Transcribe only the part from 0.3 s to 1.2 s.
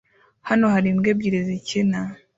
Hano hari imbwa